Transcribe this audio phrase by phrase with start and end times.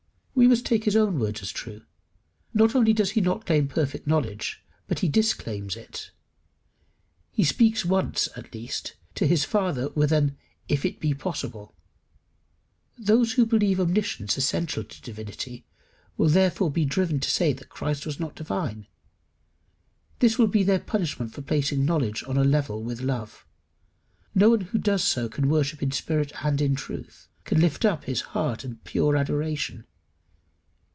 [0.33, 1.83] We must take his own words as true.
[2.51, 6.09] Not only does he not claim perfect knowledge, but he disclaims it.
[7.31, 10.35] He speaks once, at least, to his Father with an
[10.67, 11.75] if it be possible.
[12.97, 15.63] Those who believe omniscience essential to divinity,
[16.17, 18.87] will therefore be driven to say that Christ was not divine.
[20.19, 23.45] This will be their punishment for placing knowledge on a level with love.
[24.33, 28.05] No one who does so can worship in spirit and in truth, can lift up
[28.05, 29.85] his heart in pure adoration.